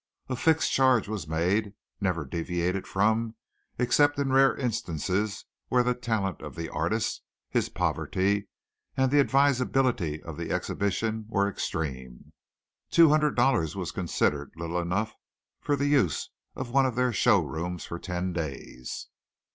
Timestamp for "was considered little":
13.75-14.79